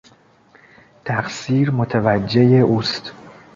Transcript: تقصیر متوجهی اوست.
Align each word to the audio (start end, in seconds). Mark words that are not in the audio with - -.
تقصیر 1.05 1.69
متوجهی 1.71 2.59
اوست. 2.59 3.11